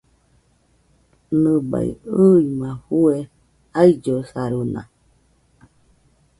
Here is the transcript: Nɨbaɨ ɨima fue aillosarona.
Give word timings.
Nɨbaɨ 1.41 1.89
ɨima 2.33 2.69
fue 2.85 3.17
aillosarona. 3.79 4.81